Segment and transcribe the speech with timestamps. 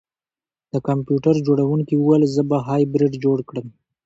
[0.71, 3.67] د کمپیوټر جوړونکي وویل زه به هایبریډ جوړ کړم